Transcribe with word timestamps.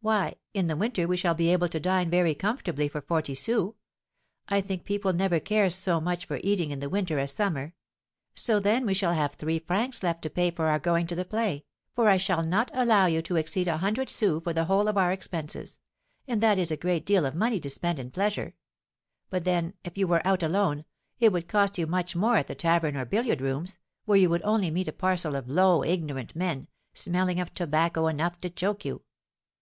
"Why, 0.00 0.36
in 0.54 0.68
the 0.68 0.76
winter 0.76 1.06
we 1.06 1.18
shall 1.18 1.34
be 1.34 1.52
able 1.52 1.68
to 1.68 1.80
dine 1.80 2.08
very 2.08 2.34
comfortably 2.34 2.88
for 2.88 3.02
forty 3.02 3.34
sous. 3.34 3.74
I 4.48 4.62
think 4.62 4.84
people 4.84 5.12
never 5.12 5.38
care 5.40 5.68
so 5.68 6.00
much 6.00 6.24
for 6.24 6.40
eating 6.42 6.70
in 6.70 6.80
the 6.80 6.88
winter 6.88 7.18
as 7.18 7.32
summer; 7.32 7.74
so 8.34 8.60
then 8.60 8.86
we 8.86 8.94
shall 8.94 9.12
have 9.12 9.34
three 9.34 9.58
francs 9.58 10.02
left 10.02 10.22
to 10.22 10.30
pay 10.30 10.50
for 10.50 10.68
our 10.68 10.78
going 10.78 11.06
to 11.08 11.14
the 11.14 11.24
play, 11.26 11.66
for 11.94 12.08
I 12.08 12.16
shall 12.16 12.42
not 12.44 12.70
allow 12.72 13.06
you 13.06 13.20
to 13.22 13.36
exceed 13.36 13.68
a 13.68 13.76
hundred 13.78 14.08
sous 14.08 14.40
for 14.42 14.54
the 14.54 14.64
whole 14.66 14.88
of 14.88 14.96
our 14.96 15.12
expenses, 15.12 15.80
and 16.26 16.40
that 16.42 16.58
is 16.58 16.70
a 16.70 16.76
great 16.76 17.04
deal 17.04 17.26
of 17.26 17.34
money 17.34 17.60
to 17.60 17.68
spend 17.68 17.98
in 17.98 18.10
pleasure; 18.10 18.54
but 19.28 19.44
then, 19.44 19.74
if 19.84 19.98
you 19.98 20.06
were 20.06 20.26
out 20.26 20.42
alone, 20.42 20.86
it 21.20 21.30
would 21.32 21.48
cost 21.48 21.76
you 21.76 21.86
much 21.86 22.16
more 22.16 22.36
at 22.36 22.46
the 22.46 22.54
tavern 22.54 22.96
or 22.96 23.04
billiard 23.04 23.42
rooms, 23.42 23.78
where 24.06 24.16
you 24.16 24.30
would 24.30 24.42
only 24.44 24.70
meet 24.70 24.88
a 24.88 24.92
parcel 24.92 25.34
of 25.34 25.48
low, 25.50 25.82
ignorant 25.82 26.34
men, 26.34 26.68
smelling 26.94 27.38
of 27.38 27.52
tobacco 27.52 28.06
enough 28.06 28.40
to 28.40 28.48
choke 28.48 28.86
you. 28.86 29.02